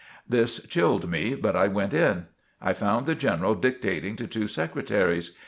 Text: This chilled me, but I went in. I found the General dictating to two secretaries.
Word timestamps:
This 0.27 0.63
chilled 0.63 1.07
me, 1.07 1.35
but 1.35 1.55
I 1.55 1.67
went 1.67 1.93
in. 1.93 2.25
I 2.59 2.73
found 2.73 3.05
the 3.05 3.13
General 3.13 3.53
dictating 3.53 4.15
to 4.15 4.25
two 4.25 4.47
secretaries. 4.47 5.33